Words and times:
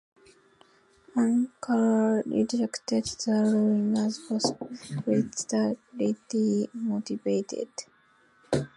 Ankara 1.15 2.23
rejected 2.25 3.05
the 3.05 3.35
ruling 3.51 3.95
as 3.99 4.17
politically 5.95 6.69
motivated. 6.73 7.69